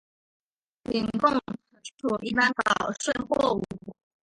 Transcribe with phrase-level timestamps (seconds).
[0.89, 1.41] 仅供存
[1.99, 3.61] 储一般保税货物。